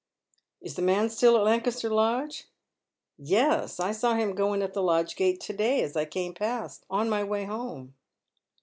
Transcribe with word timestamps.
"Is 0.63 0.73
the 0.77 0.81
man 0.81 1.11
still 1.11 1.37
at 1.37 1.43
Lancaster 1.43 1.87
Lodge?"" 1.87 2.45
Yes. 3.35 3.79
I 3.79 3.91
saw 3.91 4.15
him 4.15 4.33
go 4.33 4.51
in 4.53 4.63
at 4.63 4.73
the 4.73 4.81
lodge 4.81 5.15
gate 5.15 5.39
to 5.41 5.53
day 5.53 5.83
as 5.83 5.95
I 5.95 6.05
came 6.05 6.33
past 6.33 6.87
on 6.89 7.07
my 7.07 7.23
way 7.23 7.43
home." 7.43 7.93